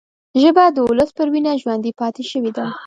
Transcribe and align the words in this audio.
ژبه 0.41 0.63
د 0.75 0.77
ولس 0.89 1.09
پر 1.17 1.27
وینه 1.33 1.51
ژوندي 1.61 1.91
پاتې 1.99 2.23
شوې 2.31 2.51
ده 2.57 2.65